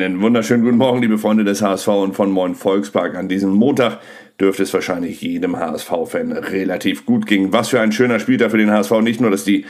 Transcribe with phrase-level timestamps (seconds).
[0.00, 3.16] Einen wunderschönen guten Morgen, liebe Freunde des HSV und von Moin Volkspark.
[3.16, 3.98] An diesem Montag
[4.40, 7.52] dürfte es wahrscheinlich jedem HSV-Fan relativ gut gehen.
[7.52, 8.92] Was für ein schöner Spieltag für den HSV.
[9.00, 9.64] Nicht nur, dass die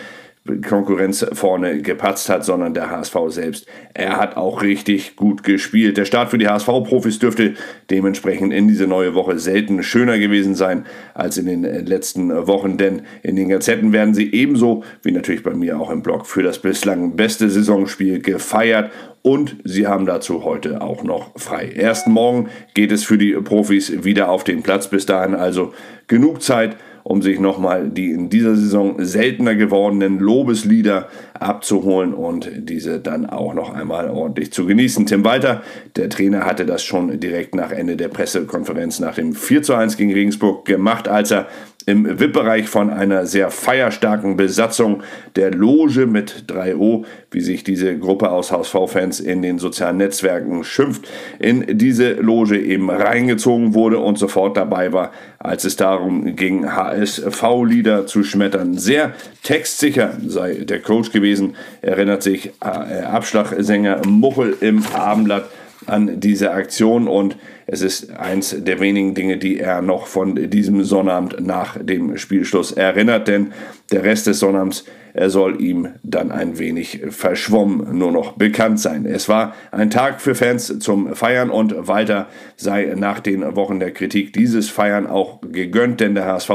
[0.67, 3.67] Konkurrenz vorne gepatzt hat, sondern der HSV selbst.
[3.95, 5.97] Er hat auch richtig gut gespielt.
[5.97, 7.55] Der Start für die HSV-Profis dürfte
[7.91, 13.03] dementsprechend in diese neue Woche selten schöner gewesen sein als in den letzten Wochen, denn
[13.23, 16.59] in den Gazetten werden sie ebenso wie natürlich bei mir auch im Blog für das
[16.61, 18.91] bislang beste Saisonspiel gefeiert
[19.23, 21.71] und sie haben dazu heute auch noch frei.
[21.75, 24.89] Erst morgen geht es für die Profis wieder auf den Platz.
[24.89, 25.75] Bis dahin also
[26.07, 26.77] genug Zeit
[27.09, 33.55] um sich nochmal die in dieser Saison seltener gewordenen Lobeslieder abzuholen und diese dann auch
[33.55, 35.07] noch einmal ordentlich zu genießen.
[35.07, 35.63] Tim Walter,
[35.97, 39.97] der Trainer, hatte das schon direkt nach Ende der Pressekonferenz nach dem 4 zu 1
[39.97, 41.47] gegen Regensburg gemacht, als er
[41.89, 45.03] im VIP-Bereich von einer sehr feierstarken Besatzung
[45.37, 51.09] der Loge mit 3O, wie sich diese Gruppe aus HSV-Fans in den sozialen Netzwerken schimpft,
[51.39, 56.67] in diese Loge eben reingezogen wurde und sofort dabei war, als es darum ging,
[57.01, 58.79] HSV-Lieder zu schmettern.
[58.79, 65.49] Sehr textsicher sei der Coach gewesen, erinnert sich äh, Abschlagsänger Muchel im Abendblatt
[65.87, 67.37] an diese Aktion und
[67.71, 72.73] es ist eins der wenigen Dinge, die er noch von diesem Sonnabend nach dem Spielschluss
[72.73, 73.53] erinnert, denn
[73.93, 74.85] der Rest des Sonnabends
[75.19, 79.05] er soll ihm dann ein wenig verschwommen nur noch bekannt sein.
[79.05, 83.91] Es war ein Tag für Fans zum Feiern und Walter sei nach den Wochen der
[83.91, 86.51] Kritik dieses Feiern auch gegönnt, denn der HSV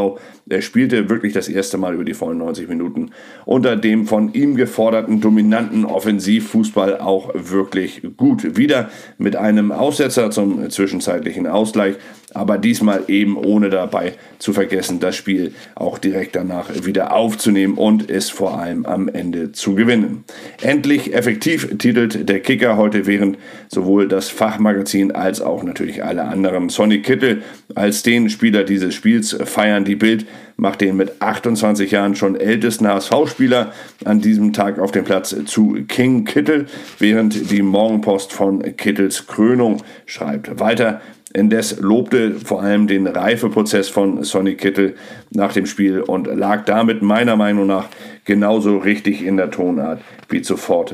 [0.60, 3.12] spielte wirklich das erste Mal über die vollen 90 Minuten
[3.46, 8.58] unter dem von ihm geforderten dominanten Offensivfußball auch wirklich gut.
[8.58, 10.70] Wieder mit einem Aussetzer zum
[11.04, 11.98] zwischenzeitlichen Ausgleich
[12.34, 18.10] aber diesmal eben ohne dabei zu vergessen, das Spiel auch direkt danach wieder aufzunehmen und
[18.10, 20.24] es vor allem am Ende zu gewinnen.
[20.62, 23.38] Endlich effektiv titelt der Kicker heute, während
[23.68, 27.44] sowohl das Fachmagazin als auch natürlich alle anderen Sonny Kittel
[27.76, 29.86] als den Spieler dieses Spiels feiern.
[29.86, 30.26] Die Bild
[30.64, 33.74] macht den mit 28 Jahren schon ältesten HSV-Spieler
[34.06, 36.68] an diesem Tag auf dem Platz zu King Kittel,
[37.00, 40.62] während die Morgenpost von Kittels Krönung schreibt.
[40.62, 41.02] Weiter
[41.36, 44.94] Indes lobte vor allem den Reifeprozess von Sonny Kittel
[45.32, 47.90] nach dem Spiel und lag damit meiner Meinung nach
[48.24, 50.86] genauso richtig in der Tonart wie, zuvor,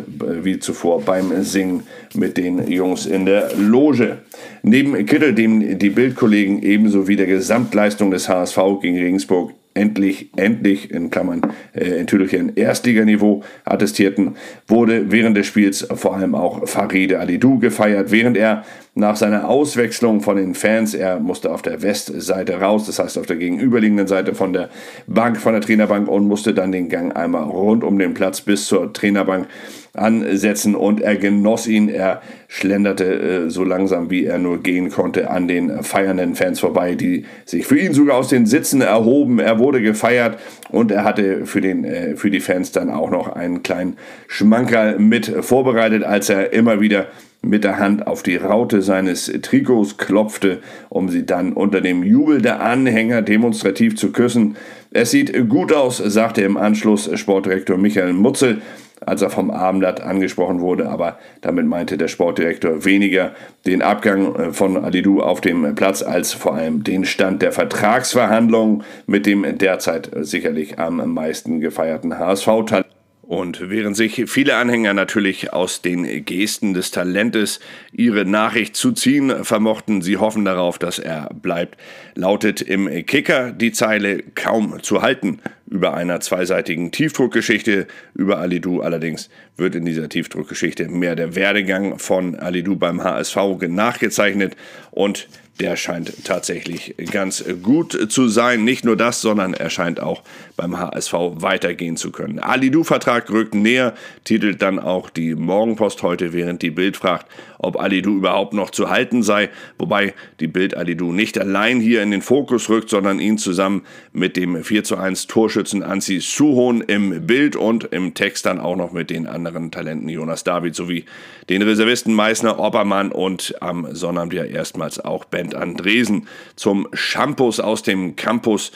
[0.41, 4.19] wie zuvor beim Singen mit den Jungs in der Loge.
[4.63, 10.91] Neben Kittel, dem die Bildkollegen ebenso wie der Gesamtleistung des HSV gegen Regensburg endlich, endlich
[10.91, 11.41] in Klammern
[11.73, 14.35] äh, in Tüdelchen Erstliganiveau attestierten,
[14.67, 18.63] wurde während des Spiels vor allem auch Faride Alidou gefeiert, während er
[18.95, 23.25] nach seiner Auswechslung von den Fans, er musste auf der Westseite raus, das heißt auf
[23.25, 24.69] der gegenüberliegenden Seite von der
[25.07, 28.65] Bank, von der Trainerbank und musste dann den Gang einmal rund um den Platz bis
[28.65, 29.47] zur Trainerbank
[29.93, 31.89] ansetzen und er genoss ihn.
[31.89, 36.95] Er schlenderte äh, so langsam, wie er nur gehen konnte, an den feiernden Fans vorbei,
[36.95, 39.39] die sich für ihn sogar aus den Sitzen erhoben.
[39.39, 40.39] Er wurde gefeiert
[40.69, 44.99] und er hatte für, den, äh, für die Fans dann auch noch einen kleinen Schmankerl
[44.99, 47.07] mit vorbereitet, als er immer wieder
[47.41, 52.41] mit der Hand auf die Raute seines Trikots klopfte, um sie dann unter dem Jubel
[52.41, 54.57] der Anhänger demonstrativ zu küssen.
[54.91, 58.61] Es sieht gut aus, sagte im Anschluss Sportdirektor Michael Mutzel,
[59.05, 63.33] als er vom Abendblatt angesprochen wurde, aber damit meinte der Sportdirektor weniger
[63.65, 68.83] den Abgang äh, von Alidou auf dem Platz als vor allem den Stand der Vertragsverhandlungen
[69.07, 72.88] mit dem derzeit sicherlich am meisten gefeierten HSV-Talent.
[73.29, 77.59] Und während sich viele Anhänger natürlich aus den Gesten des Talentes
[77.91, 81.79] ihre Nachricht zu ziehen vermochten, sie hoffen darauf, dass er bleibt,
[82.15, 85.41] lautet im Kicker die Zeile kaum zu halten.
[85.69, 87.85] Über einer zweiseitigen Tiefdruckgeschichte
[88.15, 94.55] über Alidou allerdings wird in dieser Tiefdruckgeschichte mehr der Werdegang von Alidou beim HSV nachgezeichnet
[94.89, 95.27] und
[95.59, 98.63] der scheint tatsächlich ganz gut zu sein.
[98.63, 100.23] Nicht nur das, sondern er scheint auch
[100.55, 102.39] beim HSV weitergehen zu können.
[102.39, 107.27] Alidu-Vertrag rückt näher, titelt dann auch die Morgenpost heute, während die Bild fragt,
[107.57, 109.49] ob Alidu überhaupt noch zu halten sei.
[109.77, 114.37] Wobei die Bild Alidu nicht allein hier in den Fokus rückt, sondern ihn zusammen mit
[114.37, 118.93] dem 4 zu 1 Torschützen Anzi Suhon im Bild und im Text dann auch noch
[118.93, 121.05] mit den anderen Talenten Jonas David sowie
[121.49, 127.59] den Reservisten Meißner, Oppermann und am Sonnabend ja erstmals auch Ben Bernd Andresen zum Shampoos
[127.59, 128.71] aus dem Campus,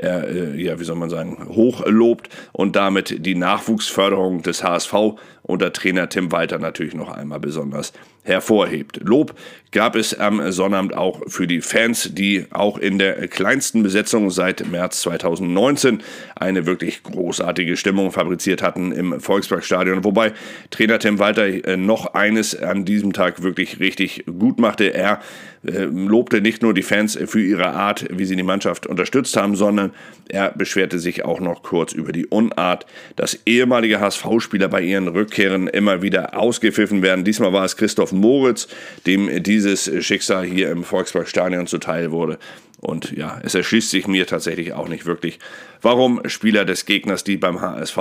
[0.00, 4.94] äh, ja, wie soll man sagen, hochlobt und damit die Nachwuchsförderung des HSV
[5.42, 7.92] unter Trainer Tim Walter natürlich noch einmal besonders
[8.22, 9.00] hervorhebt.
[9.02, 9.34] Lob
[9.72, 14.70] gab es am Sonnabend auch für die Fans, die auch in der kleinsten Besetzung seit
[14.70, 16.02] März 2019
[16.36, 20.04] eine wirklich großartige Stimmung fabriziert hatten im Volksparkstadion.
[20.04, 20.32] Wobei
[20.70, 24.92] Trainer Tim Walter äh, noch eines an diesem Tag wirklich richtig gut machte.
[24.92, 25.20] Er
[25.68, 29.56] äh, lobte nicht nur die Fans für ihre Art, wie sie die Mannschaft unterstützt haben,
[29.56, 29.92] sondern
[30.28, 32.86] er beschwerte sich auch noch kurz über die Unart,
[33.16, 37.24] dass ehemalige HSV-Spieler bei ihren Rückkehren immer wieder ausgepfiffen werden.
[37.24, 38.68] Diesmal war es Christoph Moritz,
[39.06, 42.38] dem dieses Schicksal hier im Volksparkstadion zuteil wurde.
[42.80, 45.40] Und ja, es erschließt sich mir tatsächlich auch nicht wirklich,
[45.82, 47.98] warum Spieler des Gegners, die beim HSV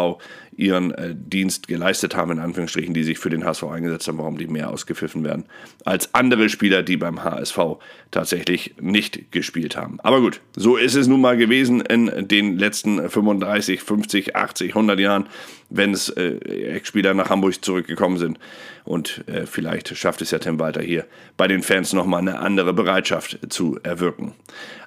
[0.56, 4.38] ihren äh, Dienst geleistet haben, in Anführungsstrichen, die sich für den HSV eingesetzt haben, warum
[4.38, 5.45] die mehr ausgepfiffen werden
[5.83, 7.57] als andere Spieler, die beim HSV
[8.12, 10.00] tatsächlich nicht gespielt haben.
[10.01, 15.00] Aber gut, so ist es nun mal gewesen in den letzten 35, 50, 80, 100
[15.00, 15.27] Jahren,
[15.69, 16.38] wenn es äh,
[16.75, 18.40] Ex-Spieler nach Hamburg zurückgekommen sind.
[18.88, 21.06] Und äh, vielleicht schafft es ja Tim Walter hier
[21.36, 24.34] bei den Fans nochmal eine andere Bereitschaft zu erwirken.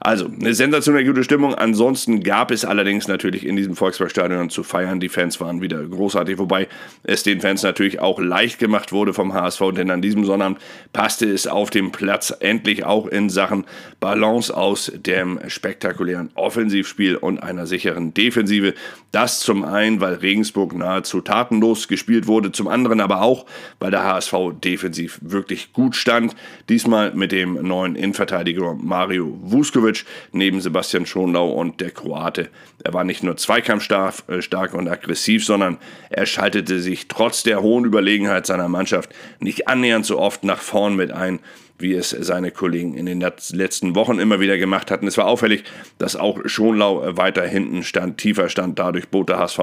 [0.00, 1.54] Also, eine sensationell gute Stimmung.
[1.54, 5.00] Ansonsten gab es allerdings natürlich in diesem Volksparkstadion zu feiern.
[5.00, 6.68] Die Fans waren wieder großartig, wobei
[7.02, 10.58] es den Fans natürlich auch leicht gemacht wurde vom HSV, denn an diesem Sonnabend
[10.94, 13.66] passte es auf dem Platz endlich auch in Sachen
[14.00, 18.72] Balance aus dem spektakulären Offensivspiel und einer sicheren Defensive.
[19.12, 23.44] Das zum einen, weil Regensburg nahezu tatenlos gespielt wurde, zum anderen aber auch,
[23.80, 26.36] weil der HSV defensiv wirklich gut stand.
[26.68, 32.50] Diesmal mit dem neuen Innenverteidiger Mario Vuskovic neben Sebastian Schonlau und der Kroate.
[32.84, 35.78] Er war nicht nur zweikampfstark äh, und aggressiv, sondern
[36.08, 39.10] er schaltete sich trotz der hohen Überlegenheit seiner Mannschaft
[39.40, 41.40] nicht annähernd so oft nach vorn mit ein,
[41.80, 45.06] wie es seine Kollegen in den letzten Wochen immer wieder gemacht hatten.
[45.06, 45.64] Es war auffällig,
[45.98, 49.60] dass auch Schonlau weiter hinten stand, tiefer stand, dadurch bot der HSV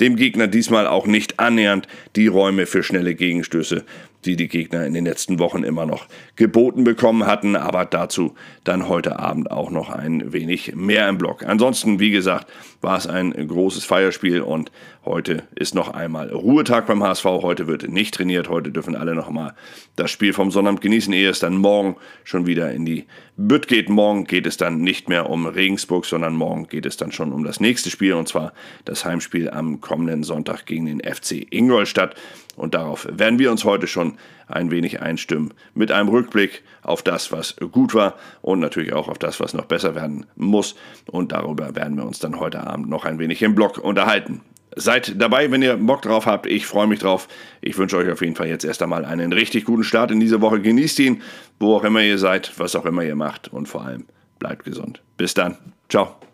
[0.00, 3.84] dem Gegner diesmal auch nicht annähernd die Räume für schnelle Gegenstöße,
[4.24, 6.06] die die Gegner in den letzten Wochen immer noch
[6.36, 11.44] geboten bekommen hatten, aber dazu dann heute Abend auch noch ein wenig mehr im Block.
[11.44, 12.50] Ansonsten, wie gesagt,
[12.80, 14.72] war es ein großes Feierspiel und
[15.04, 17.24] heute ist noch einmal Ruhetag beim HSV.
[17.24, 19.54] Heute wird nicht trainiert, heute dürfen alle noch mal
[19.96, 23.06] das Spiel vom Sonnabend genießen, ehe es dann morgen schon wieder in die
[23.36, 23.88] Bütt geht.
[23.88, 27.44] Morgen geht es dann nicht mehr um Regensburg, sondern morgen geht es dann schon um
[27.44, 28.52] das nächste Spiel und zwar
[28.84, 32.14] das Heimspiel am kommenden Sonntag gegen den FC Ingolstadt.
[32.56, 34.14] Und darauf werden wir uns heute schon
[34.48, 35.54] ein wenig einstimmen.
[35.74, 39.66] Mit einem Rückblick auf das, was gut war und natürlich auch auf das, was noch
[39.66, 40.74] besser werden muss.
[41.06, 44.40] Und darüber werden wir uns dann heute Abend noch ein wenig im Blog unterhalten.
[44.78, 46.46] Seid dabei, wenn ihr Bock drauf habt.
[46.46, 47.28] Ich freue mich drauf.
[47.60, 50.40] Ich wünsche euch auf jeden Fall jetzt erst einmal einen richtig guten Start in diese
[50.40, 50.60] Woche.
[50.60, 51.22] Genießt ihn,
[51.58, 54.06] wo auch immer ihr seid, was auch immer ihr macht und vor allem
[54.38, 55.02] bleibt gesund.
[55.16, 55.58] Bis dann.
[55.88, 56.27] Ciao.